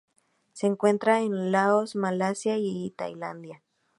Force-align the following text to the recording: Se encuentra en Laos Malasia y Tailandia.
Se 0.53 0.65
encuentra 0.65 1.21
en 1.21 1.51
Laos 1.51 1.95
Malasia 1.95 2.57
y 2.57 2.89
Tailandia. 2.97 3.61